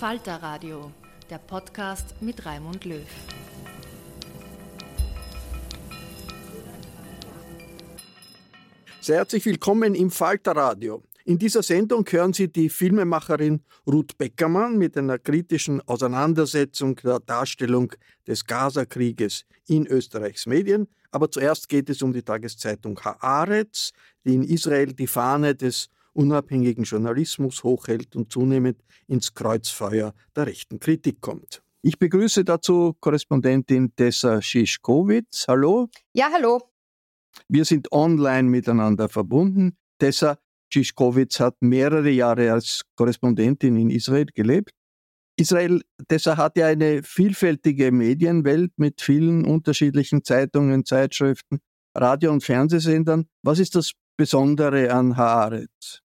[0.00, 0.90] Falter Radio,
[1.28, 3.04] der Podcast mit Raimund Löw.
[9.02, 11.02] Sehr herzlich willkommen im Falter Radio.
[11.26, 17.92] In dieser Sendung hören Sie die Filmemacherin Ruth Beckermann mit einer kritischen Auseinandersetzung der Darstellung
[18.26, 20.88] des Gaza-Krieges in Österreichs Medien.
[21.10, 23.90] Aber zuerst geht es um die Tageszeitung Haaretz,
[24.24, 30.80] die in Israel die Fahne des unabhängigen Journalismus hochhält und zunehmend ins Kreuzfeuer der rechten
[30.80, 31.62] Kritik kommt.
[31.82, 35.46] Ich begrüße dazu Korrespondentin Tessa Schischkowitz.
[35.48, 35.88] Hallo.
[36.12, 36.60] Ja, hallo.
[37.48, 39.76] Wir sind online miteinander verbunden.
[39.98, 40.38] Tessa
[40.72, 44.72] Schischkowitz hat mehrere Jahre als Korrespondentin in Israel gelebt.
[45.36, 51.60] Israel, Tessa hat ja eine vielfältige Medienwelt mit vielen unterschiedlichen Zeitungen, Zeitschriften,
[51.96, 53.26] Radio- und Fernsehsendern.
[53.42, 56.02] Was ist das Besondere an Haaretz?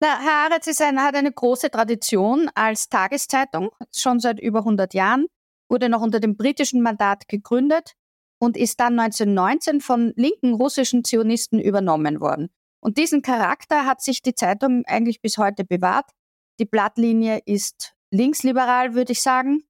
[0.00, 5.26] Na, Haaretz ein, hat eine große Tradition als Tageszeitung, schon seit über 100 Jahren,
[5.68, 7.92] wurde noch unter dem britischen Mandat gegründet
[8.38, 12.48] und ist dann 1919 von linken russischen Zionisten übernommen worden.
[12.80, 16.10] Und diesen Charakter hat sich die Zeitung eigentlich bis heute bewahrt.
[16.58, 19.64] Die Blattlinie ist linksliberal, würde ich sagen.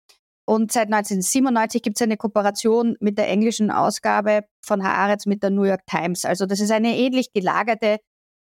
[0.49, 5.51] Und seit 1997 gibt es eine Kooperation mit der englischen Ausgabe von Haaretz mit der
[5.51, 6.25] New York Times.
[6.25, 7.99] Also das ist eine ähnlich gelagerte,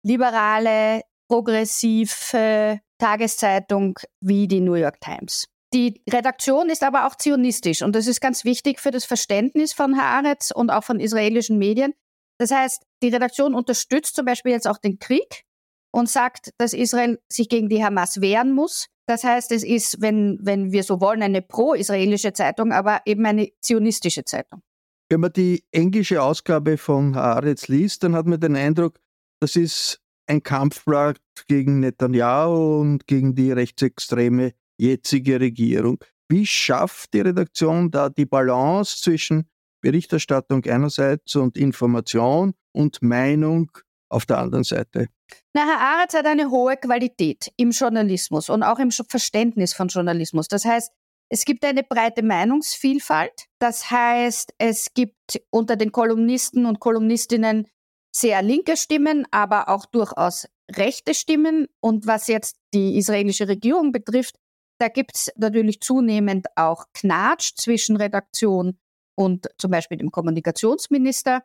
[0.02, 5.46] liberale, progressive Tageszeitung wie die New York Times.
[5.72, 9.98] Die Redaktion ist aber auch zionistisch und das ist ganz wichtig für das Verständnis von
[9.98, 11.94] Haaretz und auch von israelischen Medien.
[12.38, 15.44] Das heißt, die Redaktion unterstützt zum Beispiel jetzt auch den Krieg
[15.92, 18.88] und sagt, dass Israel sich gegen die Hamas wehren muss.
[19.06, 23.48] Das heißt, es ist, wenn, wenn wir so wollen, eine pro-israelische Zeitung, aber eben eine
[23.60, 24.62] zionistische Zeitung.
[25.08, 28.98] Wenn man die englische Ausgabe von Haaretz liest, dann hat man den Eindruck,
[29.40, 35.98] das ist ein Kampfblatt gegen Netanyahu und gegen die rechtsextreme jetzige Regierung.
[36.28, 39.48] Wie schafft die Redaktion da die Balance zwischen
[39.80, 43.70] Berichterstattung einerseits und Information und Meinung
[44.08, 45.08] auf der anderen Seite?
[45.54, 50.48] Na, Herr Aretz hat eine hohe Qualität im Journalismus und auch im Verständnis von Journalismus.
[50.48, 50.92] Das heißt,
[51.28, 53.46] es gibt eine breite Meinungsvielfalt.
[53.58, 57.66] Das heißt, es gibt unter den Kolumnisten und Kolumnistinnen
[58.14, 61.66] sehr linke Stimmen, aber auch durchaus rechte Stimmen.
[61.80, 64.36] Und was jetzt die israelische Regierung betrifft,
[64.78, 68.78] da gibt es natürlich zunehmend auch Knatsch zwischen Redaktion
[69.16, 71.42] und zum Beispiel dem Kommunikationsminister.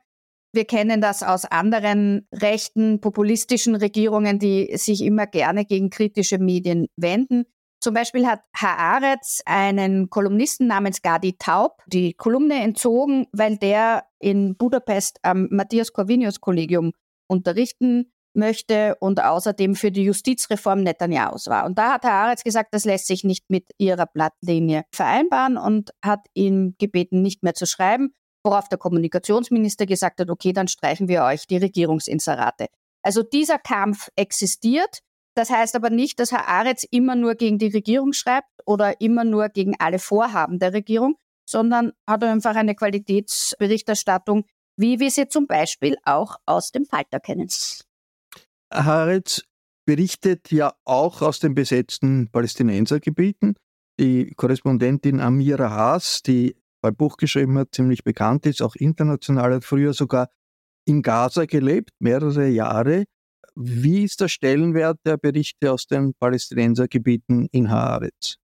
[0.53, 6.87] Wir kennen das aus anderen rechten, populistischen Regierungen, die sich immer gerne gegen kritische Medien
[6.97, 7.45] wenden.
[7.79, 14.55] Zum Beispiel hat Haaretz einen Kolumnisten namens Gadi Taub die Kolumne entzogen, weil der in
[14.55, 16.91] Budapest am Matthias Corvinus Kollegium
[17.27, 21.65] unterrichten möchte und außerdem für die Justizreform Netanjahus war.
[21.65, 25.91] Und da hat Herr Aretz gesagt, das lässt sich nicht mit ihrer Blattlinie vereinbaren und
[26.03, 31.07] hat ihn gebeten, nicht mehr zu schreiben, worauf der Kommunikationsminister gesagt hat, okay, dann streichen
[31.07, 32.67] wir euch die Regierungsinserate.
[33.03, 34.99] Also dieser Kampf existiert.
[35.35, 39.23] Das heißt aber nicht, dass Herr Aretz immer nur gegen die Regierung schreibt oder immer
[39.23, 41.15] nur gegen alle Vorhaben der Regierung,
[41.45, 44.45] sondern hat einfach eine Qualitätsberichterstattung,
[44.77, 47.49] wie wir sie zum Beispiel auch aus dem Falter kennen.
[48.73, 49.43] Haaretz
[49.85, 53.55] berichtet ja auch aus den besetzten Palästinensergebieten.
[53.99, 56.55] Die Korrespondentin Amira Haas, die
[56.89, 60.29] ein Buch geschrieben hat, ziemlich bekannt ist, auch international, hat früher sogar
[60.85, 63.05] in Gaza gelebt, mehrere Jahre.
[63.55, 68.37] Wie ist der Stellenwert der Berichte aus den Palästinensergebieten in Haaretz?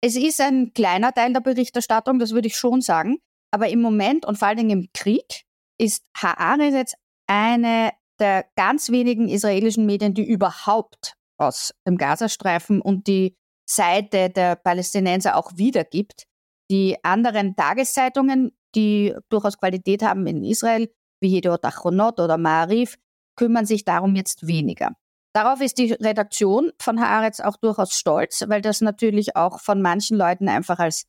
[0.00, 3.18] Es ist ein kleiner Teil der Berichterstattung, das würde ich schon sagen.
[3.50, 5.44] Aber im Moment und vor allen Dingen im Krieg
[5.78, 6.94] ist Haaretz
[7.26, 13.36] eine der ganz wenigen israelischen Medien, die überhaupt aus dem Gazastreifen und die
[13.68, 16.24] Seite der Palästinenser auch wiedergibt.
[16.70, 22.96] Die anderen Tageszeitungen, die durchaus Qualität haben in Israel, wie Yediot Achronot oder Ma'arif,
[23.36, 24.92] kümmern sich darum jetzt weniger.
[25.34, 30.16] Darauf ist die Redaktion von Haaretz auch durchaus stolz, weil das natürlich auch von manchen
[30.16, 31.04] Leuten einfach als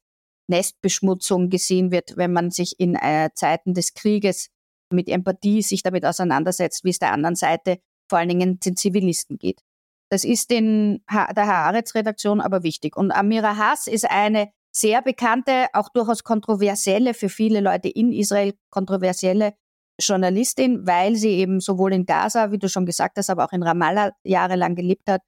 [0.48, 4.50] Nestbeschmutzung gesehen wird, wenn man sich in äh, Zeiten des Krieges
[4.92, 7.80] mit Empathie sich damit auseinandersetzt, wie es der anderen Seite,
[8.10, 9.62] vor allen Dingen den Zivilisten geht.
[10.12, 12.98] Das ist den, der Haaretz-Redaktion aber wichtig.
[12.98, 18.54] Und Amira Haas ist eine sehr bekannte, auch durchaus kontroversielle, für viele Leute in Israel
[18.70, 19.54] kontroversielle
[20.00, 23.64] Journalistin, weil sie eben sowohl in Gaza, wie du schon gesagt hast, aber auch in
[23.64, 25.22] Ramallah jahrelang gelebt hat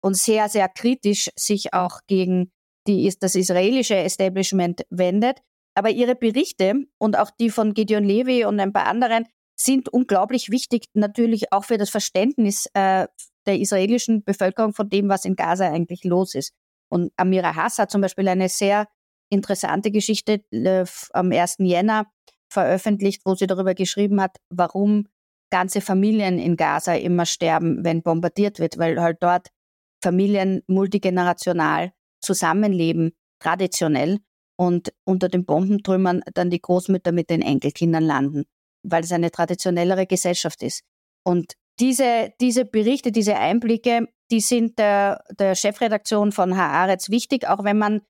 [0.00, 2.52] und sehr, sehr kritisch sich auch gegen
[2.86, 5.40] die, das israelische Establishment wendet.
[5.74, 10.50] Aber ihre Berichte und auch die von Gideon Levy und ein paar anderen sind unglaublich
[10.50, 13.06] wichtig, natürlich auch für das Verständnis äh,
[13.46, 16.52] der israelischen Bevölkerung von dem, was in Gaza eigentlich los ist.
[16.92, 18.86] Und Amira Hass hat zum Beispiel eine sehr
[19.30, 20.84] interessante Geschichte äh,
[21.14, 21.56] am 1.
[21.60, 22.12] Jänner
[22.52, 25.08] veröffentlicht, wo sie darüber geschrieben hat, warum
[25.48, 29.48] ganze Familien in Gaza immer sterben, wenn bombardiert wird, weil halt dort
[30.02, 34.18] Familien multigenerational zusammenleben, traditionell
[34.56, 38.44] und unter den Bombentrümmern dann die Großmütter mit den Enkelkindern landen,
[38.82, 40.82] weil es eine traditionellere Gesellschaft ist.
[41.24, 47.62] Und diese, diese Berichte, diese Einblicke, die sind der, der Chefredaktion von Haaretz wichtig, auch
[47.64, 48.00] wenn man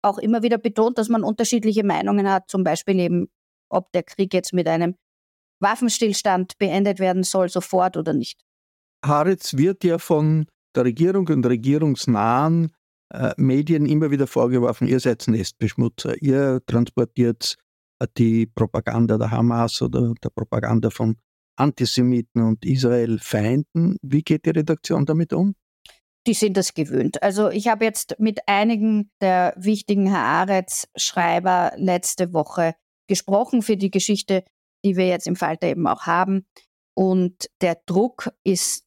[0.00, 3.28] auch immer wieder betont, dass man unterschiedliche Meinungen hat, zum Beispiel eben,
[3.68, 4.94] ob der Krieg jetzt mit einem
[5.60, 8.40] Waffenstillstand beendet werden soll, sofort oder nicht.
[9.04, 12.72] Haaretz wird ja von der Regierung und regierungsnahen
[13.12, 17.56] äh, Medien immer wieder vorgeworfen, ihr seid Nestbeschmutzer, ihr transportiert
[18.18, 21.16] die Propaganda der Hamas oder der Propaganda von
[21.56, 23.96] Antisemiten und Israel-Feinden.
[24.02, 25.54] Wie geht die Redaktion damit um?
[26.26, 27.22] Die sind das gewöhnt.
[27.22, 32.74] Also ich habe jetzt mit einigen der wichtigen Haaretz-Schreiber letzte Woche
[33.08, 34.44] gesprochen für die Geschichte,
[34.84, 36.46] die wir jetzt im Falter eben auch haben.
[36.94, 38.84] Und der Druck ist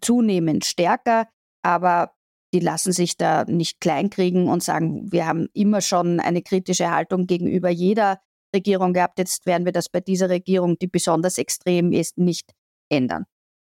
[0.00, 1.28] zunehmend stärker,
[1.62, 2.14] aber
[2.54, 7.26] die lassen sich da nicht kleinkriegen und sagen, wir haben immer schon eine kritische Haltung
[7.26, 8.20] gegenüber jeder
[8.54, 9.18] Regierung gehabt.
[9.18, 12.52] Jetzt werden wir das bei dieser Regierung, die besonders extrem ist, nicht
[12.90, 13.24] ändern.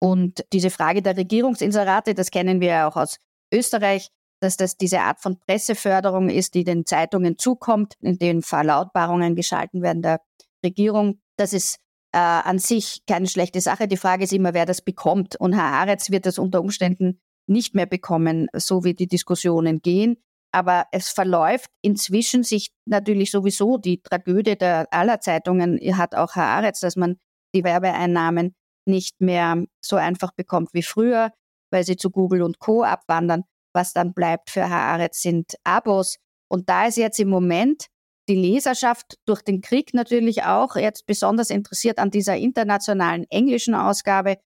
[0.01, 3.19] Und diese Frage der Regierungsinserate, das kennen wir ja auch aus
[3.53, 9.35] Österreich, dass das diese Art von Presseförderung ist, die den Zeitungen zukommt, in denen Verlautbarungen
[9.35, 10.21] geschalten werden der
[10.65, 11.21] Regierung.
[11.37, 11.79] Das ist
[12.13, 13.89] äh, an sich keine schlechte Sache.
[13.89, 15.37] Die Frage ist immer, wer das bekommt.
[15.37, 20.17] Und Herr Aretz wird das unter Umständen nicht mehr bekommen, so wie die Diskussionen gehen.
[20.53, 26.45] Aber es verläuft inzwischen sich natürlich sowieso die Tragödie der aller Zeitungen hat auch Herr
[26.45, 27.17] Aretz, dass man
[27.55, 28.55] die Werbeeinnahmen
[28.89, 31.33] nicht mehr so einfach bekommt wie früher,
[31.71, 32.83] weil sie zu Google und Co.
[32.83, 33.45] abwandern.
[33.75, 36.17] Was dann bleibt für Herr Aretz sind Abos.
[36.49, 37.87] Und da ist jetzt im Moment
[38.29, 44.39] die Leserschaft durch den Krieg natürlich auch jetzt besonders interessiert an dieser internationalen englischen Ausgabe,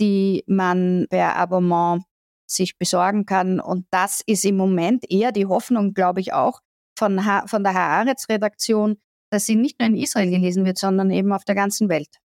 [0.00, 2.02] die man per Abonnement
[2.46, 3.60] sich besorgen kann.
[3.60, 6.60] Und das ist im Moment eher die Hoffnung, glaube ich, auch
[6.98, 8.96] von, ha von der Haaretz-Redaktion,
[9.30, 12.20] dass sie nicht nur in Israel gelesen wird, sondern eben auf der ganzen Welt.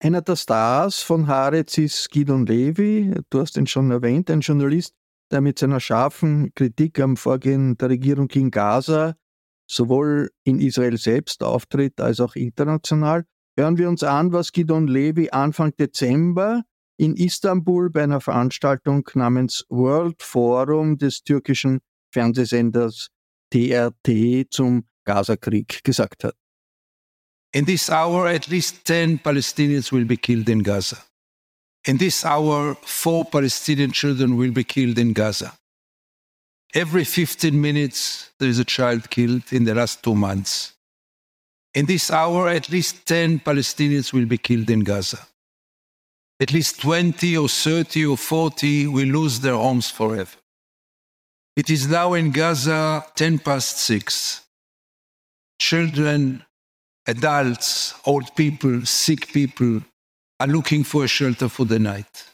[0.00, 3.14] Einer der Stars von Haaretz ist Gidon Levy.
[3.30, 4.94] Du hast ihn schon erwähnt, ein Journalist,
[5.30, 9.14] der mit seiner scharfen Kritik am Vorgehen der Regierung in Gaza
[9.66, 13.24] sowohl in Israel selbst auftritt als auch international.
[13.56, 16.62] Hören wir uns an, was Gidon Levy Anfang Dezember
[16.96, 21.80] in Istanbul bei einer Veranstaltung namens World Forum des türkischen
[22.12, 23.08] Fernsehsenders
[23.50, 26.34] TRT zum Gazakrieg gesagt hat.
[27.54, 30.98] In this hour, at least 10 Palestinians will be killed in Gaza.
[31.86, 35.52] In this hour, four Palestinian children will be killed in Gaza.
[36.74, 40.72] Every 15 minutes, there is a child killed in the last two months.
[41.74, 45.24] In this hour, at least 10 Palestinians will be killed in Gaza.
[46.40, 50.36] At least 20 or 30 or 40 will lose their homes forever.
[51.54, 54.40] It is now in Gaza 10 past 6.
[55.60, 56.44] Children,
[57.06, 59.82] adults, old people, sick people
[60.40, 62.24] are looking for a shelter for the night.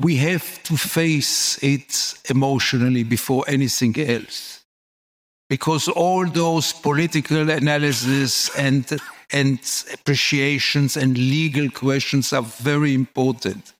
[0.00, 4.64] We have to face it emotionally before anything else.
[5.48, 8.84] Because all those political analysis and,
[9.32, 9.58] and
[9.92, 13.72] appreciations and legal questions are very important.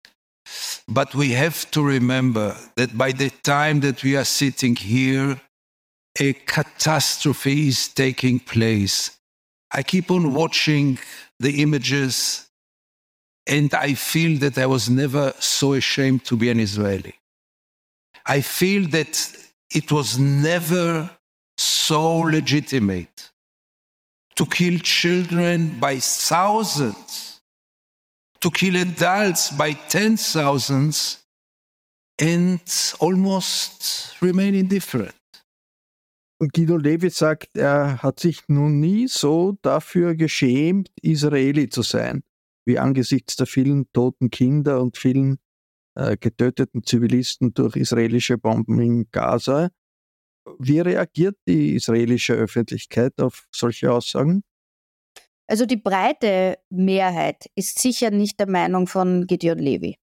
[0.88, 5.38] But we have to remember that by the time that we are sitting here,
[6.20, 9.18] a catastrophe is taking place.
[9.70, 10.98] I keep on watching
[11.38, 12.48] the images,
[13.46, 17.14] and I feel that I was never so ashamed to be an Israeli.
[18.26, 19.36] I feel that
[19.74, 21.10] it was never
[21.56, 23.30] so legitimate
[24.36, 27.40] to kill children by thousands,
[28.40, 31.18] to kill adults by ten thousands,
[32.18, 32.60] and
[33.00, 35.14] almost remain indifferent.
[36.40, 42.22] Guido Levi sagt, er hat sich nun nie so dafür geschämt, Israeli zu sein,
[42.64, 45.38] wie angesichts der vielen toten Kinder und vielen
[45.96, 49.70] äh, getöteten Zivilisten durch israelische Bomben in Gaza.
[50.60, 54.44] Wie reagiert die israelische Öffentlichkeit auf solche Aussagen?
[55.48, 59.96] Also die breite Mehrheit ist sicher nicht der Meinung von Gideon Levy.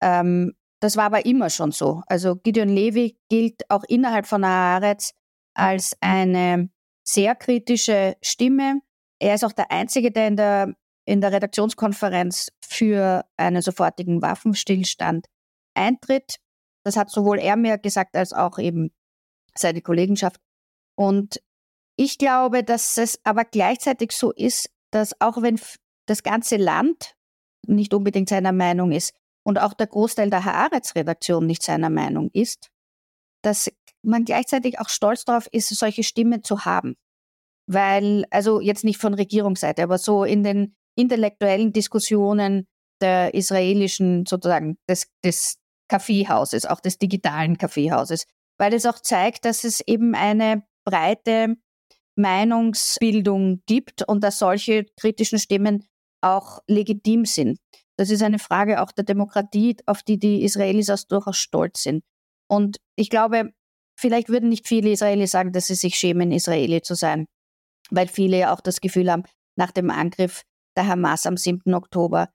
[0.00, 2.02] Ähm, das war aber immer schon so.
[2.06, 5.14] Also Gideon Levy gilt auch innerhalb von Haaretz
[5.54, 6.70] als eine
[7.06, 8.80] sehr kritische Stimme.
[9.18, 15.26] Er ist auch der Einzige, der in der, in der Redaktionskonferenz für einen sofortigen Waffenstillstand
[15.74, 16.36] eintritt.
[16.84, 18.90] Das hat sowohl er mir gesagt als auch eben
[19.56, 20.40] seine Kollegenschaft.
[20.96, 21.40] Und
[21.96, 25.60] ich glaube, dass es aber gleichzeitig so ist, dass auch wenn
[26.06, 27.14] das ganze Land
[27.66, 32.70] nicht unbedingt seiner Meinung ist und auch der Großteil der Haaretz-Redaktion nicht seiner Meinung ist,
[33.42, 33.70] dass
[34.04, 36.96] man gleichzeitig auch stolz darauf ist, solche Stimmen zu haben.
[37.66, 42.66] Weil, also jetzt nicht von Regierungsseite, aber so in den intellektuellen Diskussionen
[43.00, 45.56] der israelischen, sozusagen, des, des
[45.88, 48.26] Kaffeehauses, auch des digitalen Kaffeehauses,
[48.58, 51.56] weil es auch zeigt, dass es eben eine breite
[52.16, 55.86] Meinungsbildung gibt und dass solche kritischen Stimmen
[56.20, 57.58] auch legitim sind.
[57.96, 62.04] Das ist eine Frage auch der Demokratie, auf die die Israelis auch durchaus stolz sind.
[62.48, 63.52] Und ich glaube,
[64.04, 67.24] vielleicht würden nicht viele Israelis sagen, dass sie sich schämen, Israeli zu sein,
[67.88, 69.22] weil viele ja auch das Gefühl haben,
[69.56, 70.42] nach dem Angriff
[70.76, 71.72] der Hamas am 7.
[71.72, 72.28] Oktober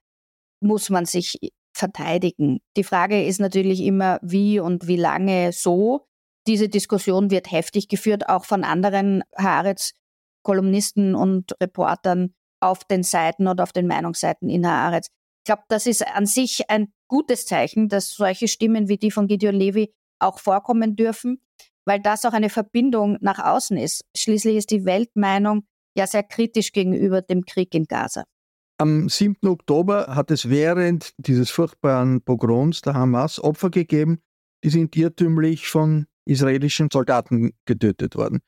[0.60, 1.38] muss man sich
[1.72, 2.58] verteidigen.
[2.76, 6.08] Die Frage ist natürlich immer, wie und wie lange so.
[6.48, 13.62] Diese Diskussion wird heftig geführt, auch von anderen Haaretz-Kolumnisten und Reportern auf den Seiten oder
[13.62, 15.06] auf den Meinungsseiten in Haaretz.
[15.06, 19.28] Ich glaube, das ist an sich ein gutes Zeichen, dass solche Stimmen wie die von
[19.28, 21.40] Gideon Levy auch vorkommen dürfen,
[21.86, 24.04] weil das auch eine Verbindung nach außen ist.
[24.16, 25.64] Schließlich ist die Weltmeinung
[25.96, 28.24] ja sehr kritisch gegenüber dem Krieg in Gaza.
[28.78, 29.46] Am 7.
[29.46, 34.20] Oktober hat es während dieses furchtbaren Pogroms der Hamas Opfer gegeben,
[34.64, 38.40] die sind irrtümlich von israelischen Soldaten getötet worden.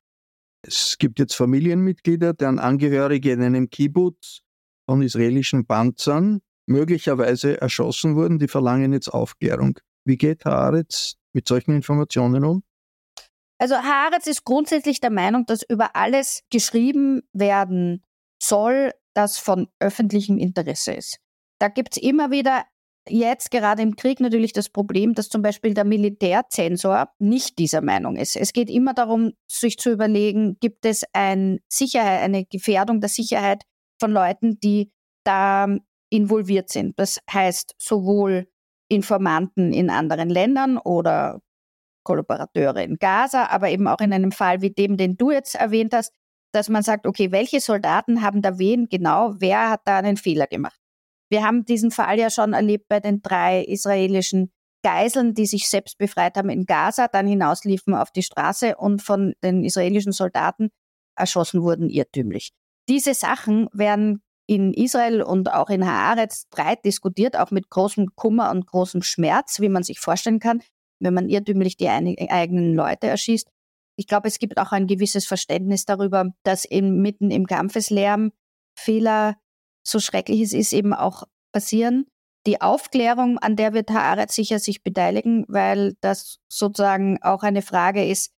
[0.62, 4.41] Es gibt jetzt Familienmitglieder, deren Angehörige in einem Kibbutz
[4.89, 9.79] von israelischen Panzern möglicherweise erschossen wurden, die verlangen jetzt Aufklärung.
[10.05, 12.62] Wie geht Haaretz mit solchen Informationen um?
[13.62, 18.02] Also Haaretz ist grundsätzlich der Meinung, dass über alles geschrieben werden
[18.42, 21.19] soll, das von öffentlichem Interesse ist.
[21.61, 22.64] Da gibt es immer wieder
[23.09, 28.16] jetzt gerade im Krieg natürlich das Problem, dass zum Beispiel der Militärzensor nicht dieser Meinung
[28.16, 28.35] ist.
[28.35, 33.62] Es geht immer darum, sich zu überlegen, gibt es ein Sicherheit, eine Gefährdung der Sicherheit
[34.00, 34.90] von Leuten, die
[35.23, 35.69] da
[36.11, 36.99] involviert sind.
[36.99, 38.49] Das heißt sowohl
[38.88, 41.40] Informanten in anderen Ländern oder
[42.03, 45.95] Kollaborateure in Gaza, aber eben auch in einem Fall wie dem, den du jetzt erwähnt
[45.95, 46.13] hast,
[46.53, 50.47] dass man sagt, okay, welche Soldaten haben da wen genau, wer hat da einen Fehler
[50.47, 50.79] gemacht?
[51.31, 55.97] Wir haben diesen Fall ja schon erlebt bei den drei israelischen Geiseln, die sich selbst
[55.97, 60.71] befreit haben in Gaza, dann hinausliefen auf die Straße und von den israelischen Soldaten
[61.17, 62.51] erschossen wurden irrtümlich.
[62.89, 68.51] Diese Sachen werden in Israel und auch in Haaretz breit diskutiert, auch mit großem Kummer
[68.51, 70.63] und großem Schmerz, wie man sich vorstellen kann,
[71.03, 73.49] wenn man irrtümlich die eigenen Leute erschießt.
[73.97, 78.33] Ich glaube, es gibt auch ein gewisses Verständnis darüber, dass in, mitten im Kampfeslärm
[78.79, 79.37] Fehler,
[79.87, 82.07] so schrecklich es ist, eben auch passieren.
[82.47, 88.05] Die Aufklärung, an der wird Haaretz sicher sich beteiligen, weil das sozusagen auch eine Frage
[88.05, 88.33] ist,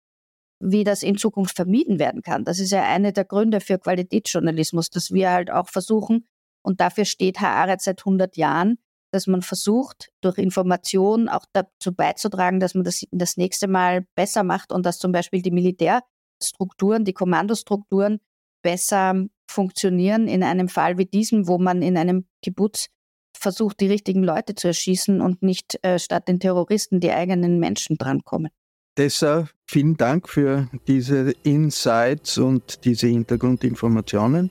[0.61, 2.45] wie das in Zukunft vermieden werden kann.
[2.45, 6.27] Das ist ja eine der Gründe für Qualitätsjournalismus, dass wir halt auch versuchen,
[6.63, 8.79] und dafür steht Haaretz seit 100 Jahren,
[9.15, 14.43] dass man versucht, durch Information auch dazu beizutragen, dass man das das nächste Mal besser
[14.43, 18.21] macht und dass zum Beispiel die Militärstrukturen, die Kommandostrukturen
[18.63, 22.89] besser funktionieren in einem Fall wie diesem, wo man in einem Kibbutz
[23.37, 27.97] versucht, die richtigen Leute zu erschießen und nicht äh, statt den Terroristen die eigenen Menschen
[27.97, 28.51] drankommen.
[28.97, 34.51] Tessa, vielen Dank für diese Insights und diese Hintergrundinformationen.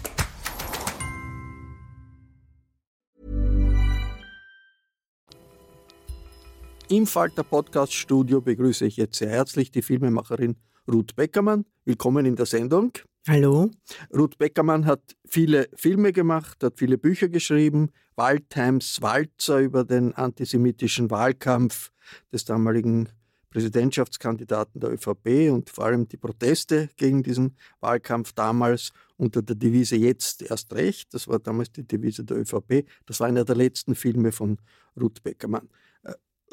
[6.91, 10.57] Im Falter Podcast Studio begrüße ich jetzt sehr herzlich die Filmemacherin
[10.91, 11.63] Ruth Beckermann.
[11.85, 12.91] Willkommen in der Sendung.
[13.25, 13.71] Hallo.
[14.13, 17.91] Ruth Beckermann hat viele Filme gemacht, hat viele Bücher geschrieben.
[18.17, 21.91] Waldheims Walzer über den antisemitischen Wahlkampf
[22.33, 23.07] des damaligen
[23.51, 29.95] Präsidentschaftskandidaten der ÖVP und vor allem die Proteste gegen diesen Wahlkampf damals unter der Devise
[29.95, 31.13] Jetzt erst recht.
[31.13, 32.85] Das war damals die Devise der ÖVP.
[33.05, 34.57] Das war einer der letzten Filme von
[34.99, 35.69] Ruth Beckermann.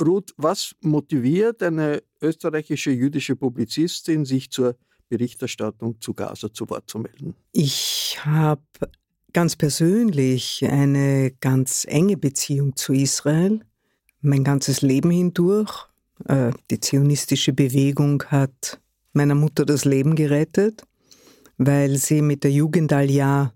[0.00, 4.76] Ruth, was motiviert eine österreichische jüdische Publizistin, sich zur
[5.09, 7.35] Berichterstattung zu Gaza zu Wort zu melden?
[7.52, 8.62] Ich habe
[9.33, 13.61] ganz persönlich eine ganz enge Beziehung zu Israel,
[14.20, 15.87] mein ganzes Leben hindurch.
[16.27, 18.81] Äh, die zionistische Bewegung hat
[19.12, 20.83] meiner Mutter das Leben gerettet,
[21.57, 23.55] weil sie mit der Jugendaljahr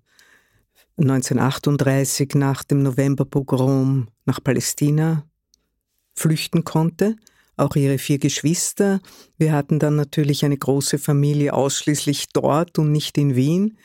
[0.99, 5.25] 1938 nach dem Novemberpogrom nach Palästina
[6.15, 7.17] flüchten konnte
[7.57, 9.01] auch ihre vier Geschwister.
[9.39, 13.79] Wir hatten dann natürlich eine große Familie ausschließlich dort und nicht in Wien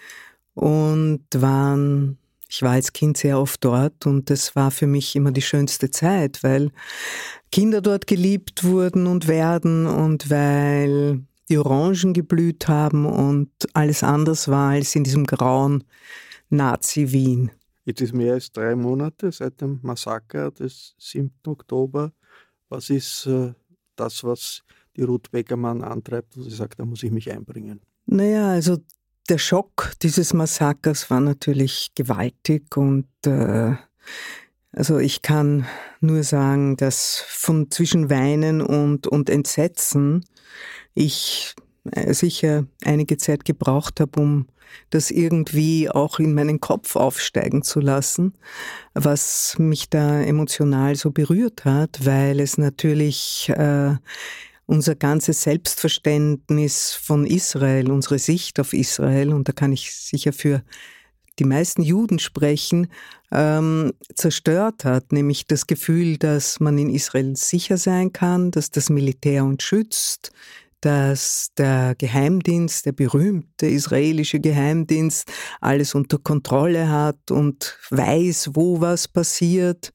[0.54, 2.18] und waren,
[2.50, 5.92] ich war als Kind sehr oft dort und das war für mich immer die schönste
[5.92, 6.72] Zeit, weil
[7.52, 14.48] Kinder dort geliebt wurden und werden und weil die Orangen geblüht haben und alles anders
[14.48, 15.84] war als in diesem grauen
[16.50, 17.52] Nazi-Wien.
[17.88, 21.32] Jetzt ist mehr als drei Monate seit dem Massaker des 7.
[21.46, 22.12] Oktober.
[22.68, 23.54] Was ist äh,
[23.96, 24.64] das, was
[24.98, 27.80] die Ruth Beckermann antreibt, wo sie sagt, da muss ich mich einbringen?
[28.06, 28.80] Naja, also
[29.30, 33.76] der Schock dieses Massakers war natürlich gewaltig und äh,
[34.74, 35.66] also ich kann
[36.02, 40.26] nur sagen, dass von zwischen Weinen und, und Entsetzen
[40.94, 41.56] ich
[42.14, 44.48] sicher einige Zeit gebraucht habe, um
[44.90, 48.34] das irgendwie auch in meinen Kopf aufsteigen zu lassen,
[48.94, 53.96] was mich da emotional so berührt hat, weil es natürlich äh,
[54.66, 60.64] unser ganzes Selbstverständnis von Israel, unsere Sicht auf Israel, und da kann ich sicher für
[61.40, 62.88] die meisten Juden sprechen,
[63.32, 68.90] ähm, zerstört hat, nämlich das Gefühl, dass man in Israel sicher sein kann, dass das
[68.90, 70.32] Militär uns schützt,
[70.82, 79.08] dass der Geheimdienst, der berühmte israelische Geheimdienst, alles unter Kontrolle hat und weiß, wo was
[79.08, 79.94] passiert.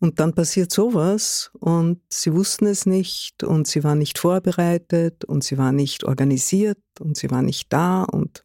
[0.00, 5.42] Und dann passiert sowas und sie wussten es nicht und sie waren nicht vorbereitet und
[5.44, 8.44] sie waren nicht organisiert und sie waren nicht da und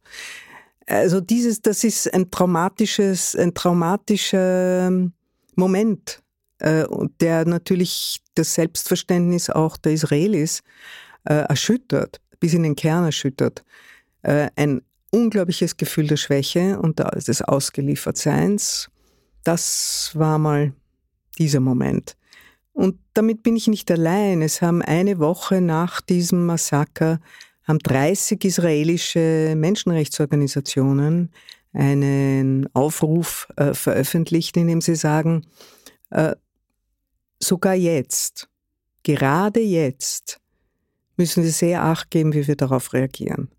[0.89, 4.91] also dieses, das ist ein traumatisches, ein traumatischer
[5.55, 6.23] Moment,
[6.59, 6.85] äh,
[7.19, 10.61] der natürlich das Selbstverständnis auch der Israelis
[11.25, 13.63] äh, erschüttert, bis in den Kern erschüttert.
[14.21, 18.89] Äh, ein unglaubliches Gefühl der Schwäche und des Ausgeliefertseins.
[19.43, 20.73] Das war mal
[21.37, 22.15] dieser Moment.
[22.73, 24.41] Und damit bin ich nicht allein.
[24.41, 27.19] Es haben eine Woche nach diesem Massaker
[27.69, 31.31] haben 30 israelische Menschenrechtsorganisationen
[31.71, 35.45] einen Aufruf äh, veröffentlicht, in dem sie sagen,
[36.09, 36.35] äh,
[37.39, 38.49] sogar jetzt,
[39.03, 40.38] gerade jetzt,
[41.19, 43.49] müssen wir sehr acht geben, wie wir darauf reagieren.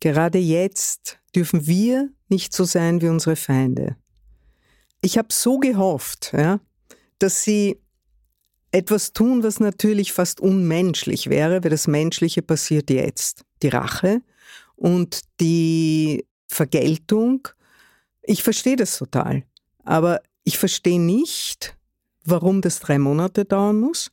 [0.00, 3.96] Gerade jetzt dürfen wir nicht so sein wie unsere Feinde.
[5.02, 6.60] Ich habe so gehofft, ja,
[7.18, 7.78] dass sie
[8.70, 13.44] etwas tun, was natürlich fast unmenschlich wäre, weil das Menschliche passiert jetzt.
[13.62, 14.22] Die Rache
[14.76, 17.48] und die Vergeltung.
[18.22, 19.44] Ich verstehe das total.
[19.84, 21.76] Aber ich verstehe nicht,
[22.24, 24.10] warum das drei Monate dauern muss.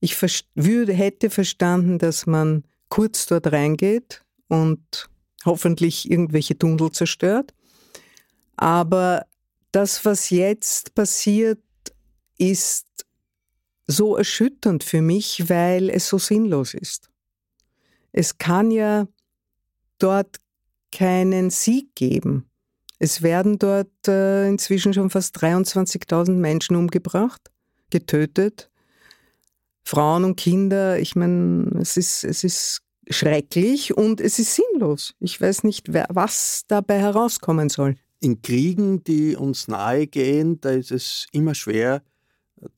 [0.00, 0.16] Ich
[0.54, 5.08] würde, hätte verstanden, dass man kurz dort reingeht und
[5.44, 7.54] hoffentlich irgendwelche Tunnel zerstört.
[8.56, 9.26] Aber
[9.72, 11.60] das, was jetzt passiert,
[12.38, 12.86] ist
[13.86, 17.10] so erschütternd für mich, weil es so sinnlos ist.
[18.12, 19.06] Es kann ja
[19.98, 20.40] dort
[20.92, 22.50] keinen Sieg geben.
[22.98, 27.50] Es werden dort äh, inzwischen schon fast 23.000 Menschen umgebracht,
[27.90, 28.70] getötet.
[29.82, 35.14] Frauen und Kinder, ich meine, es ist, es ist schrecklich und es ist sinnlos.
[35.20, 37.96] Ich weiß nicht, wer, was dabei herauskommen soll.
[38.20, 42.02] In Kriegen, die uns nahe gehen, da ist es immer schwer,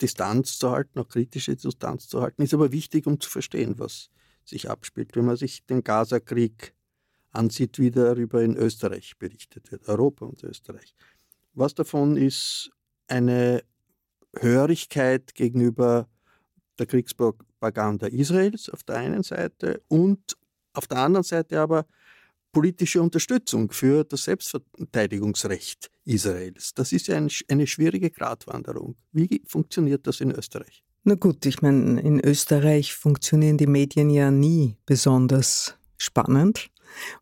[0.01, 4.11] Distanz zu halten, auch kritische Distanz zu halten, ist aber wichtig, um zu verstehen, was
[4.45, 5.17] sich abspielt.
[5.17, 6.75] Wenn man sich den Gaza-Krieg
[7.33, 10.95] ansieht, wie darüber in Österreich berichtet wird, Europa und Österreich.
[11.55, 12.71] Was davon ist
[13.09, 13.63] eine
[14.37, 16.09] Hörigkeit gegenüber
[16.79, 20.37] der Kriegspropaganda Israels auf der einen Seite und
[20.73, 21.87] auf der anderen Seite aber
[22.53, 26.75] politische Unterstützung für das Selbstverteidigungsrecht Israels.
[26.75, 28.97] Das ist ja ein, eine schwierige Gratwanderung.
[29.13, 30.85] Wie funktioniert das in Österreich?
[31.05, 36.71] Na gut, ich meine, in Österreich funktionieren die Medien ja nie besonders spannend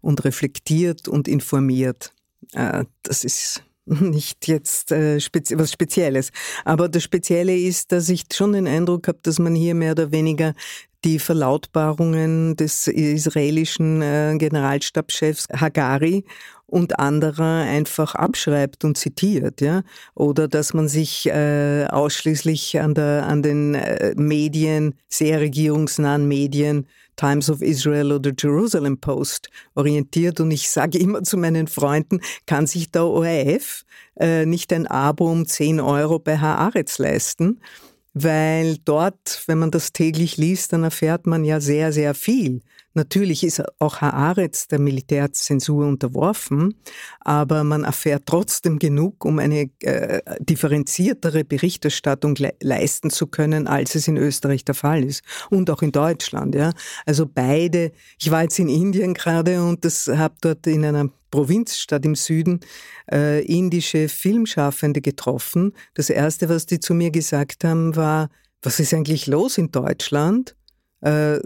[0.01, 2.13] und reflektiert und informiert.
[2.53, 3.63] Äh, das ist
[4.01, 6.31] nicht jetzt äh, spezi was Spezielles.
[6.65, 10.13] Aber das Spezielle ist, dass ich schon den Eindruck habe, dass man hier mehr oder
[10.13, 10.55] weniger
[11.05, 16.25] die Verlautbarungen des israelischen äh, Generalstabschefs Hagari
[16.67, 19.83] und anderer einfach abschreibt und zitiert, ja,
[20.15, 26.87] oder dass man sich äh, ausschließlich an der an den äh, Medien, sehr regierungsnahen Medien
[27.21, 30.41] Times of Israel oder Jerusalem Post orientiert.
[30.41, 33.85] Und ich sage immer zu meinen Freunden, kann sich der ORF
[34.19, 37.61] äh, nicht ein Abo um 10 Euro bei Haaretz leisten?
[38.15, 42.63] Weil dort, wenn man das täglich liest, dann erfährt man ja sehr, sehr viel.
[42.95, 46.75] Natürlich ist auch Haaretz der Militärzensur unterworfen,
[47.21, 53.95] aber man erfährt trotzdem genug, um eine äh, differenziertere Berichterstattung le leisten zu können, als
[53.95, 56.57] es in Österreich der Fall ist und auch in Deutschland.
[56.57, 56.73] Ja,
[57.07, 57.93] also beide.
[58.19, 62.59] Ich war jetzt in Indien gerade und das habe dort in einer Provinzstadt im Süden
[63.11, 65.75] äh, indische Filmschaffende getroffen.
[65.95, 68.31] Das erste, was die zu mir gesagt haben, war:
[68.63, 70.57] Was ist eigentlich los in Deutschland?
[71.05, 71.39] Äh,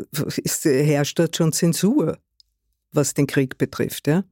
[0.42, 2.18] ist, herrscht dort schon Zensur,
[2.92, 4.06] was den Krieg betrifft.
[4.06, 4.24] Ja?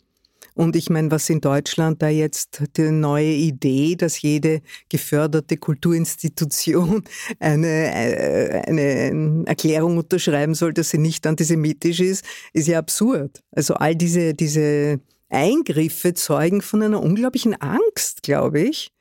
[0.55, 7.05] Und ich meine, was in Deutschland da jetzt die neue Idee, dass jede geförderte Kulturinstitution
[7.39, 13.43] eine, äh, eine Erklärung unterschreiben soll, dass sie nicht antisemitisch ist, ist ja absurd.
[13.51, 18.93] Also all diese, diese Eingriffe zeugen von einer unglaublichen Angst, glaube ich,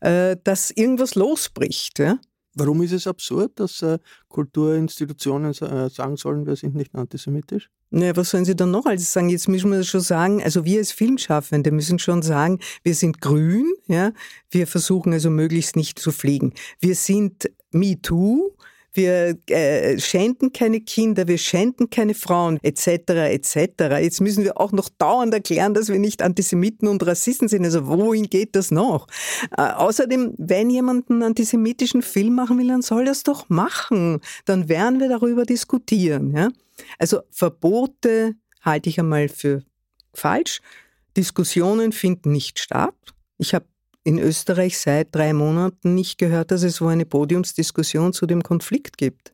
[0.00, 1.98] äh, dass irgendwas losbricht.
[1.98, 2.18] Ja?
[2.54, 7.70] Warum ist es absurd, dass äh, Kulturinstitutionen äh, sagen sollen, wir sind nicht antisemitisch?
[7.90, 9.28] Naja, was sollen sie dann noch alles sagen?
[9.28, 13.72] Jetzt müssen wir schon sagen, also wir als Filmschaffende müssen schon sagen, wir sind grün,
[13.86, 14.12] ja,
[14.50, 16.54] wir versuchen also möglichst nicht zu fliegen.
[16.80, 18.56] Wir sind MeToo,
[18.94, 23.56] wir äh, schänden keine Kinder, wir schänden keine Frauen, etc., etc.
[24.00, 27.64] Jetzt müssen wir auch noch dauernd erklären, dass wir nicht Antisemiten und Rassisten sind.
[27.64, 29.06] Also wohin geht das noch?
[29.56, 34.20] Äh, außerdem, wenn jemand einen antisemitischen Film machen will, dann soll das doch machen.
[34.44, 36.34] Dann werden wir darüber diskutieren.
[36.34, 36.48] Ja?
[36.98, 39.62] Also Verbote halte ich einmal für
[40.12, 40.60] falsch.
[41.16, 42.94] Diskussionen finden nicht statt.
[43.38, 43.66] Ich habe
[44.04, 48.98] in Österreich seit drei Monaten nicht gehört, dass es so eine Podiumsdiskussion zu dem Konflikt
[48.98, 49.32] gibt.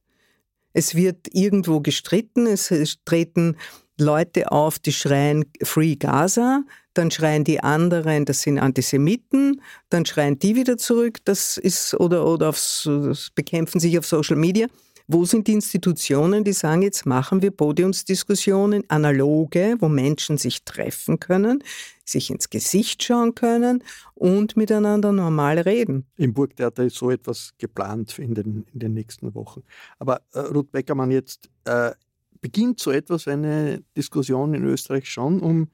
[0.72, 2.70] Es wird irgendwo gestritten, es
[3.04, 3.56] treten
[3.98, 6.62] Leute auf, die schreien Free Gaza,
[6.94, 12.26] dann schreien die anderen, das sind Antisemiten, dann schreien die wieder zurück, das ist oder
[12.26, 12.88] oder aufs,
[13.34, 14.68] bekämpfen sich auf Social Media.
[15.12, 21.18] Wo sind die Institutionen, die sagen, jetzt machen wir Podiumsdiskussionen, analoge, wo Menschen sich treffen
[21.18, 21.64] können,
[22.10, 23.82] sich ins Gesicht schauen können
[24.14, 26.06] und miteinander normal reden?
[26.16, 29.62] Im Burgtheater ist so etwas geplant in den, in den nächsten Wochen.
[29.98, 31.92] Aber äh, Ruth Beckermann, jetzt äh,
[32.40, 35.68] beginnt so etwas, eine Diskussion in Österreich schon um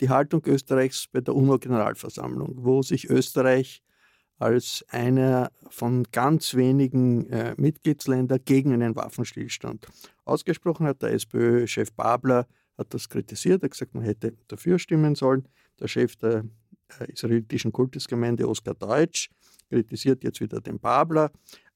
[0.00, 3.82] die Haltung Österreichs bei der UNO-Generalversammlung, wo sich Österreich
[4.38, 9.86] als einer von ganz wenigen äh, Mitgliedsländern gegen einen Waffenstillstand.
[10.24, 12.48] Ausgesprochen hat der SPÖ-Chef Babler
[12.82, 15.48] hat das kritisiert, er hat gesagt, man hätte dafür stimmen sollen.
[15.80, 16.44] Der Chef der
[17.00, 19.30] äh, israelitischen Kultusgemeinde Oskar Deutsch,
[19.68, 21.30] kritisiert jetzt wieder den Babler.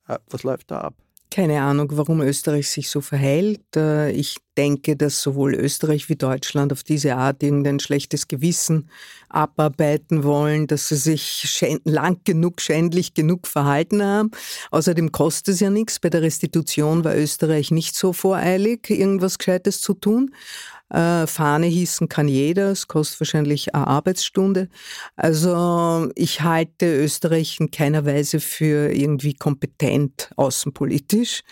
[0.07, 0.95] Äh, was läuft da ab?
[1.31, 3.77] Keine Ahnung, warum Österreich sich so verhält.
[3.77, 8.91] Äh, ich denke, dass sowohl Österreich wie Deutschland auf diese Art irgendein schlechtes Gewissen
[9.29, 14.31] abarbeiten wollen, dass sie sich lang genug, schändlich genug verhalten haben.
[14.71, 15.99] Außerdem kostet es ja nichts.
[15.99, 20.33] Bei der Restitution war Österreich nicht so voreilig, irgendwas Gescheites zu tun.
[20.89, 24.69] Äh, Fahne hießen kann jeder, es kostet wahrscheinlich eine Arbeitsstunde.
[25.17, 31.43] Also ich halte Österreich in keiner Weise für irgendwie kompetent außenpolitisch.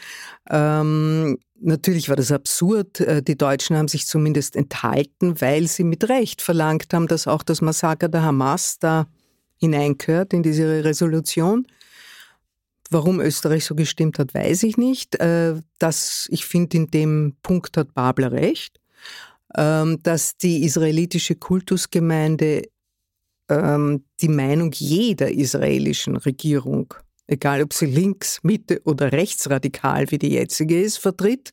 [0.49, 3.01] Ähm, natürlich war das absurd.
[3.01, 7.43] Äh, die Deutschen haben sich zumindest enthalten, weil sie mit Recht verlangt haben, dass auch
[7.43, 9.07] das Massaker der Hamas da
[9.59, 11.67] hineingehört in diese Resolution.
[12.91, 15.17] Warum Österreich so gestimmt hat, weiß ich nicht.
[15.17, 18.81] Äh, das, ich finde, in dem Punkt hat Babler recht.
[19.57, 22.63] Ähm, dass die israelitische Kultusgemeinde
[23.49, 26.93] ähm, die Meinung jeder israelischen Regierung,
[27.27, 31.53] egal ob sie links, Mitte oder rechtsradikal wie die jetzige ist, vertritt.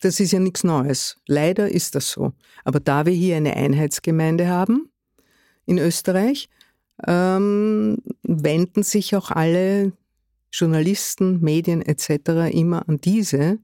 [0.00, 1.16] Das ist ja nichts Neues.
[1.26, 2.32] Leider ist das so.
[2.64, 4.90] Aber da wir hier eine Einheitsgemeinde haben
[5.66, 6.48] in Österreich,
[7.06, 9.92] ähm, wenden sich auch alle
[10.52, 12.52] Journalisten, Medien etc.
[12.52, 13.58] immer an diese.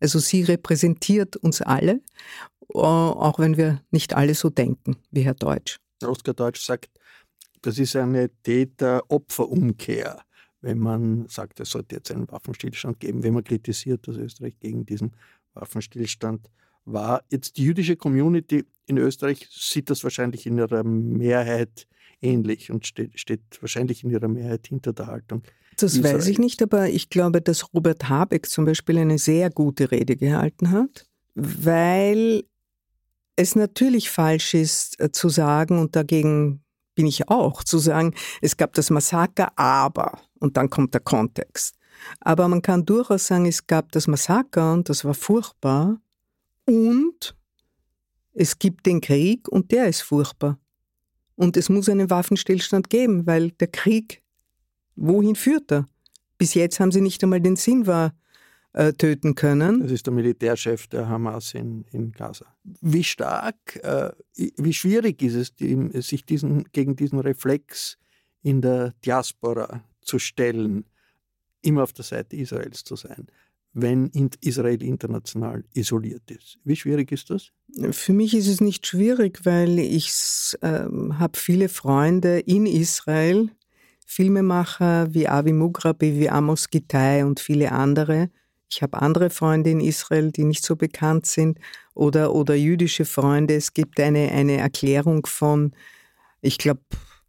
[0.00, 2.00] Also sie repräsentiert uns alle
[2.74, 5.80] äh, auch wenn wir nicht alle so denken wie Herr Deutsch.
[6.02, 6.90] Oskar Deutsch sagt,
[7.62, 10.20] das ist eine Täter-Opfer-Umkehr,
[10.60, 14.84] wenn man sagt, es sollte jetzt einen Waffenstillstand geben, wenn man kritisiert, dass Österreich gegen
[14.84, 15.12] diesen
[15.54, 16.50] Waffenstillstand
[16.84, 17.22] war.
[17.30, 21.86] Jetzt die jüdische Community in Österreich sieht das wahrscheinlich in ihrer Mehrheit
[22.20, 25.42] ähnlich und steht, steht wahrscheinlich in ihrer Mehrheit hinter der Haltung.
[25.76, 26.16] Das Israel.
[26.16, 30.16] weiß ich nicht, aber ich glaube, dass Robert Habeck zum Beispiel eine sehr gute Rede
[30.16, 32.44] gehalten hat, weil
[33.36, 36.62] es natürlich falsch ist äh, zu sagen, und dagegen
[36.94, 41.76] bin ich auch, zu sagen, es gab das Massaker, aber, und dann kommt der Kontext.
[42.20, 46.00] Aber man kann durchaus sagen, es gab das Massaker und das war furchtbar
[46.66, 47.36] und
[48.32, 50.58] es gibt den Krieg und der ist furchtbar.
[51.36, 54.22] Und es muss einen Waffenstillstand geben, weil der Krieg,
[54.96, 55.86] wohin führt er?
[56.38, 58.14] Bis jetzt haben sie nicht einmal den Sinn war,
[58.72, 59.80] äh, töten können.
[59.80, 62.46] Das ist der Militärchef der Hamas in, in Gaza.
[62.62, 67.98] Wie stark, äh, wie schwierig ist es, die, sich diesen, gegen diesen Reflex
[68.42, 70.84] in der Diaspora zu stellen,
[71.62, 73.26] immer auf der Seite Israels zu sein,
[73.72, 76.58] wenn Israel international isoliert ist?
[76.64, 77.52] Wie schwierig ist das?
[77.92, 80.10] Für mich ist es nicht schwierig, weil ich
[80.62, 80.86] äh,
[81.22, 83.50] habe viele Freunde in Israel,
[84.04, 88.30] Filmemacher wie Avi Mugrabi, wie Amos Gitai und viele andere,
[88.72, 91.58] ich habe andere Freunde in Israel, die nicht so bekannt sind
[91.94, 93.54] oder, oder jüdische Freunde.
[93.54, 95.72] Es gibt eine, eine Erklärung von,
[96.40, 96.80] ich glaube,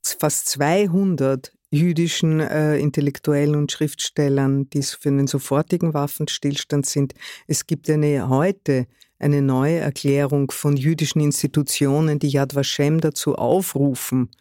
[0.04, 7.14] fast 200 jüdischen äh, Intellektuellen und Schriftstellern, die für einen sofortigen Waffenstillstand sind.
[7.48, 8.88] Es gibt eine heute
[9.22, 14.32] eine neue Erklärung von jüdischen Institutionen, die Yad Vashem dazu aufrufen,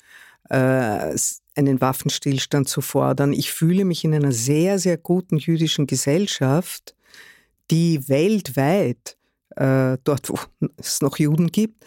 [0.49, 1.14] äh,
[1.55, 3.33] einen Waffenstillstand zu fordern.
[3.33, 6.95] Ich fühle mich in einer sehr, sehr guten jüdischen Gesellschaft,
[7.71, 9.19] die weltweit,
[9.57, 10.38] äh, dort wo
[10.79, 11.85] es noch Juden gibt,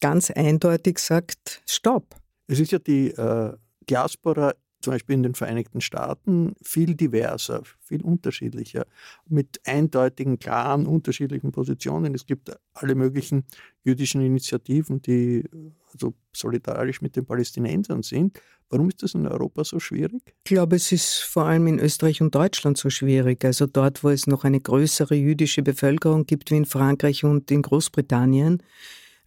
[0.00, 2.16] ganz eindeutig sagt, stopp.
[2.48, 3.52] Es ist ja die äh,
[3.88, 8.84] Diaspora zum Beispiel in den Vereinigten Staaten viel diverser, viel unterschiedlicher,
[9.26, 12.14] mit eindeutigen, klaren, unterschiedlichen Positionen.
[12.14, 13.44] Es gibt alle möglichen
[13.82, 15.44] jüdischen Initiativen, die
[15.92, 18.38] also solidarisch mit den Palästinensern sind.
[18.68, 20.22] Warum ist das in Europa so schwierig?
[20.26, 23.42] Ich glaube, es ist vor allem in Österreich und Deutschland so schwierig.
[23.44, 27.62] Also dort, wo es noch eine größere jüdische Bevölkerung gibt wie in Frankreich und in
[27.62, 28.62] Großbritannien,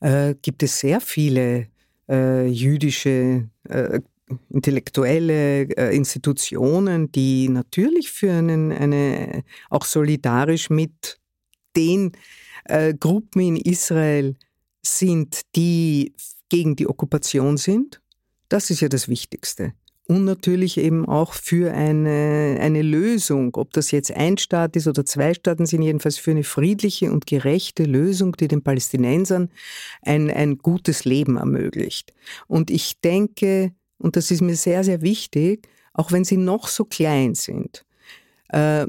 [0.02, 1.67] äh, gibt es sehr viele
[2.10, 4.02] äh, jüdische äh,
[4.50, 11.20] intellektuelle äh, Institutionen, die natürlich für einen, eine, auch solidarisch mit
[11.76, 12.12] den
[12.66, 14.36] äh, Gruppen in Israel
[14.82, 16.13] sind, die
[16.50, 18.02] gegen die Okkupation sind.
[18.50, 19.74] Das ist ja das Wichtigste.
[20.10, 25.06] Und natürlich eben auch für eine, eine Lösung, ob das jetzt ein Staat ist oder
[25.06, 29.50] zwei Staaten sind, jedenfalls für eine friedliche und gerechte Lösung, die den Palästinensern
[30.02, 32.13] ein, ein gutes Leben ermöglicht.
[32.48, 36.86] Und ich denke, und das ist mir sehr, sehr wichtig, auch wenn sie noch so
[36.86, 37.86] klein sind,
[38.50, 38.86] äh,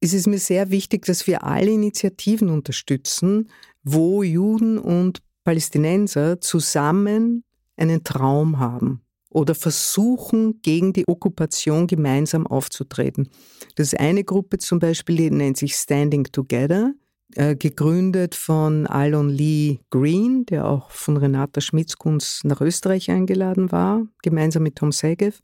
[0.00, 3.48] ist es mir sehr wichtig, dass wir alle Initiativen unterstützen,
[3.82, 7.44] wo Juden und Palästinenser zusammen
[7.76, 13.28] einen Traum haben oder versuchen, gegen die Okkupation gemeinsam aufzutreten.
[13.74, 16.94] Das ist eine Gruppe zum Beispiel, die nennt sich Standing Together.
[17.36, 24.06] Äh, gegründet von Alon Lee Green, der auch von Renata Schmitzkunz nach Österreich eingeladen war,
[24.22, 25.40] gemeinsam mit Tom Segev,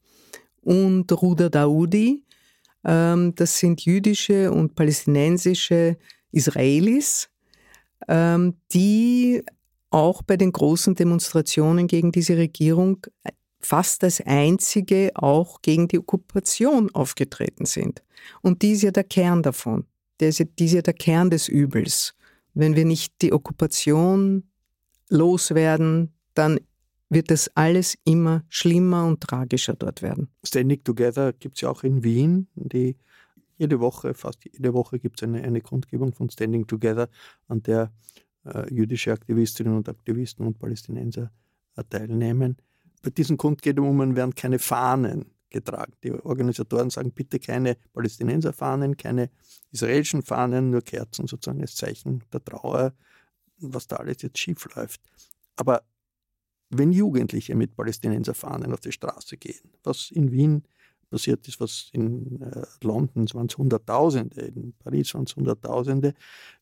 [0.63, 2.25] und Ruda Daoudi.
[2.85, 5.97] Ähm, das sind jüdische und palästinensische
[6.33, 7.29] Israelis,
[8.09, 9.43] ähm, die
[9.91, 13.07] auch bei den großen Demonstrationen gegen diese Regierung
[13.61, 18.03] fast als einzige auch gegen die Okkupation aufgetreten sind.
[18.43, 19.87] Und die ist ja der Kern davon.
[20.21, 22.15] Der ist ja, die ist ja der Kern des Übels.
[22.55, 24.45] Wenn wir nicht die Okkupation
[25.09, 26.61] loswerden, dann
[27.09, 30.29] wird das alles immer schlimmer und tragischer dort werden.
[30.45, 32.47] Standing Together gibt es ja auch in Wien.
[32.55, 32.97] Die
[33.59, 37.09] jede Woche, fast jede Woche gibt es eine, eine Kundgebung von Standing Together,
[37.49, 37.93] an der
[38.45, 41.31] äh, jüdische Aktivistinnen und Aktivisten und Palästinenser
[41.77, 42.57] äh, teilnehmen.
[43.03, 45.93] Bei diesen Kundgebungen werden keine Fahnen getragen.
[46.03, 49.31] Die Organisatoren sagen bitte keine Palästinenserfahnen, keine
[49.73, 52.95] israelischen Fahnen, nur Kerzen sozusagen als Zeichen der Trauer,
[53.59, 55.01] was da alles jetzt schief läuft.
[55.57, 55.83] Aber
[56.71, 60.63] wenn Jugendliche mit Palästinenserfahnen auf die Straße gehen, was in Wien
[61.11, 66.15] passiert ist, was in äh, London waren es Hunderttausende, in Paris waren es Hunderttausende,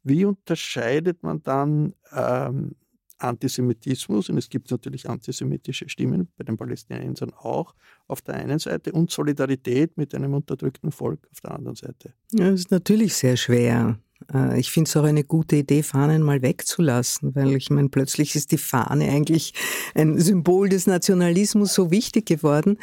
[0.03, 2.75] wie unterscheidet man dann ähm,
[3.19, 7.75] Antisemitismus, und es gibt natürlich antisemitische Stimmen bei den Palästinensern auch,
[8.07, 12.15] auf der einen Seite und Solidarität mit einem unterdrückten Volk auf der anderen Seite.
[12.33, 13.99] Ja, das ist natürlich sehr schwer.
[14.33, 18.35] Äh, ich finde es auch eine gute Idee, Fahnen mal wegzulassen, weil ich meine, plötzlich
[18.35, 19.55] ist die Fahne eigentlich
[19.95, 22.79] ein Symbol des Nationalismus so wichtig geworden.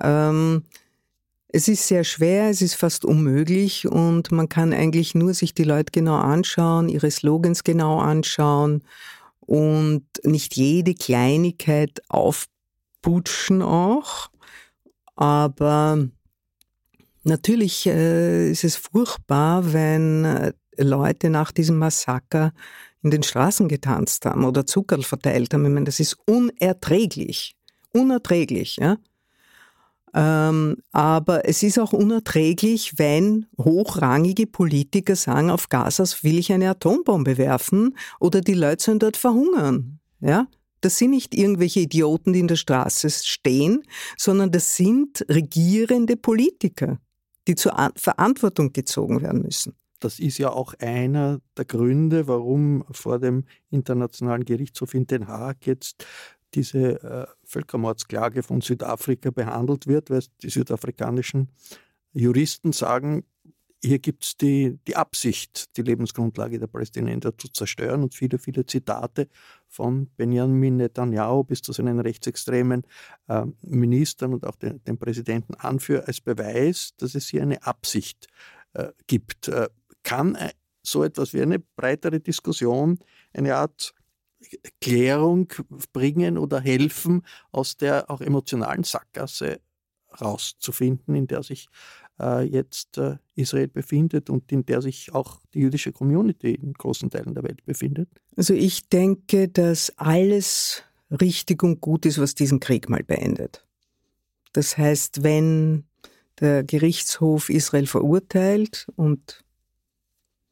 [0.00, 0.62] Ähm,
[1.48, 5.64] es ist sehr schwer, es ist fast unmöglich und man kann eigentlich nur sich die
[5.64, 8.82] Leute genau anschauen, ihre Slogans genau anschauen
[9.46, 14.28] und nicht jede Kleinigkeit aufputschen auch.
[15.14, 16.08] Aber
[17.22, 22.52] natürlich äh, ist es furchtbar, wenn äh, Leute nach diesem Massaker
[23.02, 25.64] in den Straßen getanzt haben oder Zucker verteilt haben.
[25.64, 27.54] Ich meine, das ist unerträglich.
[27.92, 28.98] Unerträglich, ja.
[30.16, 36.70] Ähm, aber es ist auch unerträglich, wenn hochrangige Politiker sagen, auf Gazas will ich eine
[36.70, 40.00] Atombombe werfen oder die Leute sollen dort verhungern.
[40.20, 40.46] Ja?
[40.80, 43.82] Das sind nicht irgendwelche Idioten, die in der Straße stehen,
[44.16, 46.98] sondern das sind regierende Politiker,
[47.46, 49.74] die zur Verantwortung gezogen werden müssen.
[50.00, 55.66] Das ist ja auch einer der Gründe, warum vor dem Internationalen Gerichtshof in Den Haag
[55.66, 56.06] jetzt
[56.56, 61.50] diese äh, Völkermordsklage von Südafrika behandelt wird, weil die südafrikanischen
[62.12, 63.24] Juristen sagen,
[63.84, 68.64] hier gibt es die, die Absicht, die Lebensgrundlage der Palästinenser zu zerstören und viele, viele
[68.64, 69.28] Zitate
[69.68, 72.82] von Benjamin Netanyahu bis zu seinen rechtsextremen
[73.28, 78.28] äh, Ministern und auch den, den Präsidenten anführen als Beweis, dass es hier eine Absicht
[78.72, 79.48] äh, gibt.
[79.48, 79.68] Äh,
[80.02, 80.50] kann äh,
[80.82, 82.98] so etwas wie eine breitere Diskussion,
[83.34, 83.92] eine Art
[84.80, 85.52] Klärung
[85.92, 89.60] bringen oder helfen, aus der auch emotionalen Sackgasse
[90.20, 91.68] rauszufinden, in der sich
[92.20, 97.10] äh, jetzt äh, Israel befindet und in der sich auch die jüdische Community in großen
[97.10, 98.08] Teilen der Welt befindet?
[98.36, 103.66] Also ich denke, dass alles richtig und gut ist, was diesen Krieg mal beendet.
[104.52, 105.84] Das heißt, wenn
[106.40, 109.44] der Gerichtshof Israel verurteilt und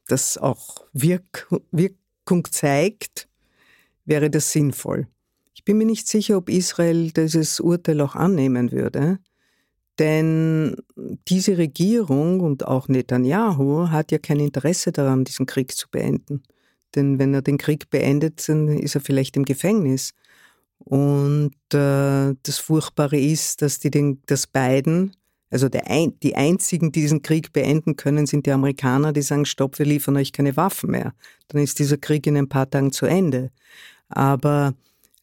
[0.07, 3.27] das auch Wirk Wirkung zeigt,
[4.05, 5.07] wäre das sinnvoll.
[5.53, 9.19] Ich bin mir nicht sicher, ob Israel dieses Urteil auch annehmen würde,
[9.99, 10.75] denn
[11.27, 16.43] diese Regierung und auch Netanyahu hat ja kein Interesse daran, diesen Krieg zu beenden.
[16.95, 20.13] Denn wenn er den Krieg beendet, dann ist er vielleicht im Gefängnis.
[20.79, 25.15] Und äh, das Furchtbare ist, dass die den, dass Biden,
[25.49, 29.79] also ein, die einzigen, die diesen Krieg beenden können, sind die Amerikaner, die sagen, stopp,
[29.79, 31.13] wir liefern euch keine Waffen mehr.
[31.47, 33.51] Dann ist dieser Krieg in ein paar Tagen zu Ende
[34.09, 34.73] aber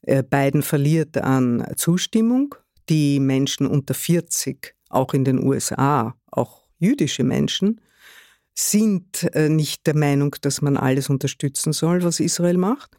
[0.02, 2.54] äh, Biden verliert an Zustimmung.
[2.88, 7.80] Die Menschen unter 40, auch in den USA, auch jüdische Menschen,
[8.54, 12.90] sind äh, nicht der Meinung, dass man alles unterstützen soll, was Israel macht.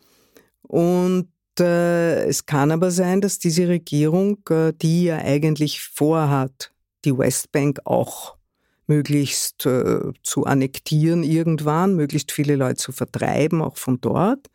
[0.62, 4.40] Und äh, es kann aber sein, dass diese Regierung,
[4.82, 6.72] die ja eigentlich vorhat,
[7.06, 8.38] die Westbank auch
[8.88, 14.50] möglichst zu annektieren irgendwann, möglichst viele Leute zu vertreiben, auch von dort,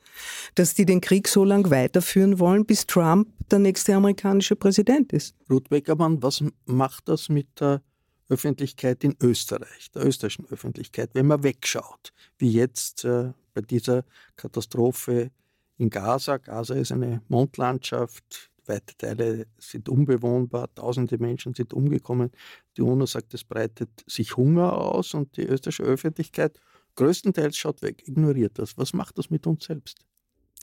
[0.54, 5.34] dass die den Krieg so lange weiterführen wollen, bis Trump der nächste amerikanische Präsident ist.
[5.50, 7.82] Ruth Beckermann, was macht das mit der
[8.28, 14.04] Öffentlichkeit in Österreich, der österreichischen Öffentlichkeit, wenn man wegschaut, wie jetzt äh, bei dieser
[14.36, 15.30] Katastrophe
[15.78, 16.36] in Gaza.
[16.36, 22.30] Gaza ist eine Mondlandschaft, weite Teile sind unbewohnbar, tausende Menschen sind umgekommen.
[22.76, 26.60] Die UNO sagt, es breitet sich Hunger aus und die österreichische Öffentlichkeit
[26.96, 28.76] größtenteils schaut weg, ignoriert das.
[28.76, 30.04] Was macht das mit uns selbst?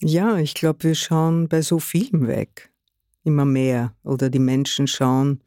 [0.02, 2.72] Ja, ich glaube, wir schauen bei so vielem weg.
[3.24, 3.96] Immer mehr.
[4.04, 5.41] Oder die Menschen schauen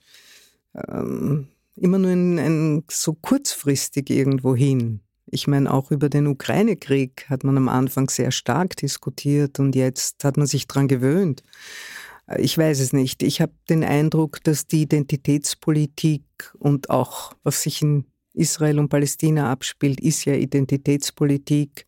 [0.74, 5.00] ähm, immer nur in, in, so kurzfristig irgendwo hin.
[5.30, 10.24] Ich meine, auch über den Ukraine-Krieg hat man am Anfang sehr stark diskutiert und jetzt
[10.24, 11.42] hat man sich daran gewöhnt.
[12.36, 13.22] Ich weiß es nicht.
[13.22, 16.22] Ich habe den Eindruck, dass die Identitätspolitik
[16.58, 21.86] und auch was sich in Israel und Palästina abspielt, ist ja Identitätspolitik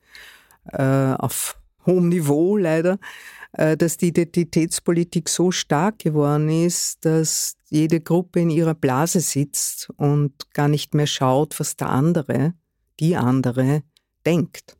[0.73, 2.99] äh, auf hohem Niveau leider,
[3.53, 9.91] äh, dass die Identitätspolitik so stark geworden ist, dass jede Gruppe in ihrer Blase sitzt
[9.97, 12.55] und gar nicht mehr schaut, was der andere,
[12.99, 13.83] die andere
[14.26, 14.76] denkt.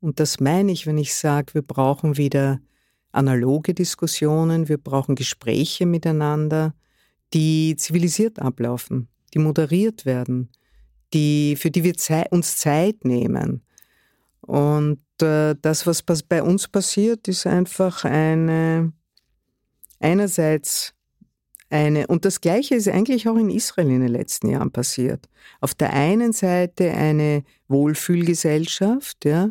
[0.00, 2.60] Und das meine ich, wenn ich sage, wir brauchen wieder
[3.12, 6.74] analoge Diskussionen, wir brauchen Gespräche miteinander,
[7.34, 10.50] die zivilisiert ablaufen, die moderiert werden,
[11.12, 11.94] die, für die wir
[12.30, 13.62] uns Zeit nehmen.
[14.40, 18.92] Und äh, das, was bei uns passiert, ist einfach eine,
[20.00, 20.94] einerseits
[21.70, 25.28] eine, und das Gleiche ist eigentlich auch in Israel in den letzten Jahren passiert.
[25.60, 29.50] Auf der einen Seite eine Wohlfühlgesellschaft, ja,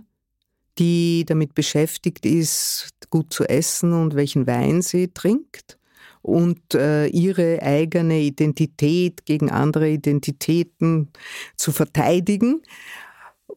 [0.80, 5.78] die damit beschäftigt ist, gut zu essen und welchen Wein sie trinkt
[6.22, 11.09] und äh, ihre eigene Identität gegen andere Identitäten
[11.55, 12.61] zu verteidigen.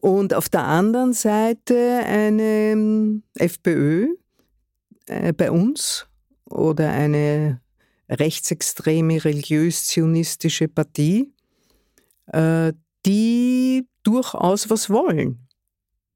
[0.01, 4.07] Und auf der anderen Seite eine ähm, FPÖ
[5.05, 6.07] äh, bei uns
[6.49, 7.61] oder eine
[8.09, 11.31] rechtsextreme religiös-zionistische Partie,
[12.27, 12.73] äh,
[13.05, 15.47] die durchaus was wollen.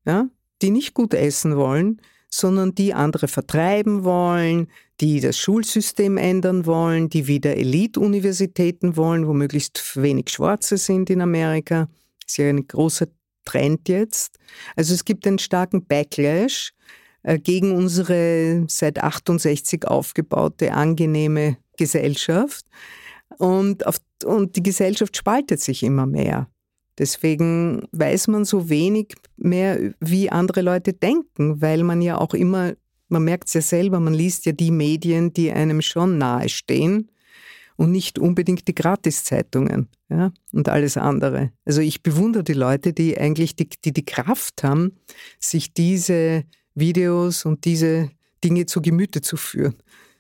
[0.05, 0.29] Ja?
[0.63, 4.67] Die nicht gut essen wollen, sondern die andere vertreiben wollen,
[4.99, 11.21] die das Schulsystem ändern wollen, die wieder Elite-Universitäten wollen, wo möglichst wenig Schwarze sind in
[11.21, 11.87] Amerika.
[12.21, 13.07] Das ist ja ein großer
[13.45, 14.37] Trend jetzt.
[14.75, 16.73] Also es gibt einen starken Backlash
[17.23, 22.65] äh, gegen unsere seit 68 aufgebaute angenehme Gesellschaft.
[23.37, 26.49] Und, auf, und die Gesellschaft spaltet sich immer mehr.
[26.97, 32.73] Deswegen weiß man so wenig mehr, wie andere Leute denken, weil man ja auch immer,
[33.09, 37.09] man merkt es ja selber, man liest ja die Medien, die einem schon nahestehen
[37.75, 41.51] und nicht unbedingt die Gratiszeitungen ja, und alles andere.
[41.65, 44.97] Also ich bewundere die Leute, die eigentlich die, die, die Kraft haben,
[45.39, 48.11] sich diese Videos und diese
[48.43, 49.75] Dinge zu Gemüte zu führen.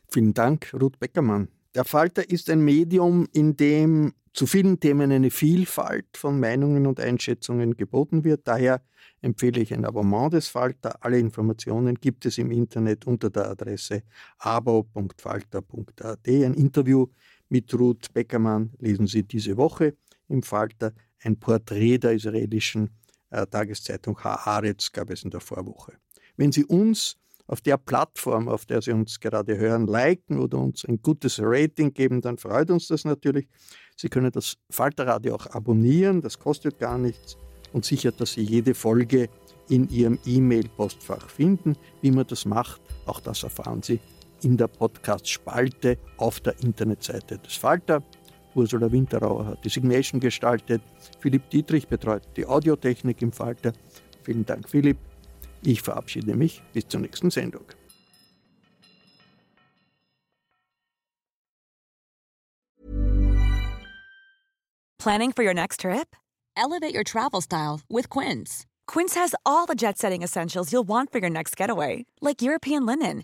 [0.09, 1.47] Vielen Dank, Ruth Beckermann.
[1.75, 6.99] Der Falter ist ein Medium, in dem zu vielen Themen eine Vielfalt von Meinungen und
[6.99, 8.41] Einschätzungen geboten wird.
[8.45, 8.81] Daher
[9.21, 10.97] empfehle ich ein Abonnement des Falter.
[11.01, 14.03] Alle Informationen gibt es im Internet unter der Adresse
[14.37, 16.27] abo.falter.at.
[16.27, 17.07] Ein Interview
[17.55, 19.95] mit Ruth Beckermann lesen Sie diese Woche
[20.27, 20.91] im Falter.
[21.23, 22.89] Ein Porträt der israelischen
[23.29, 25.93] äh, Tageszeitung Haaretz gab es in der Vorwoche.
[26.35, 27.15] Wenn Sie uns
[27.47, 31.93] auf der Plattform, auf der Sie uns gerade hören, liken oder uns ein gutes Rating
[31.93, 33.47] geben, dann freut uns das natürlich.
[33.95, 37.37] Sie können das Falterradio auch abonnieren, das kostet gar nichts
[37.71, 39.29] und sichert, dass Sie jede Folge
[39.69, 41.77] in Ihrem E-Mail-Postfach finden.
[42.01, 44.01] Wie man das macht, auch das erfahren Sie
[44.45, 48.03] in der Podcast-Spalte auf der Internetseite des Falter.
[48.53, 50.81] Ursula Winterauer hat die Signation gestaltet.
[51.19, 53.73] Philipp Dietrich betreut die Audiotechnik im Falter.
[54.23, 54.97] Vielen Dank, Philipp.
[55.63, 57.65] Ich verabschiede mich bis zur nächsten Sendung.
[64.99, 66.15] Planning for your next trip?
[66.55, 68.65] Elevate your travel style with Quince.
[68.87, 72.85] Quince has all the jet setting essentials you'll want for your next getaway, like European
[72.85, 73.23] linen,